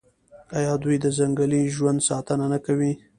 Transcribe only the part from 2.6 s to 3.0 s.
کوي؟